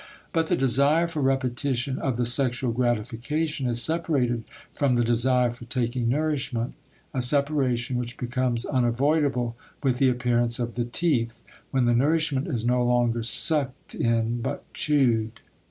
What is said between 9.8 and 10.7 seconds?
with the appearance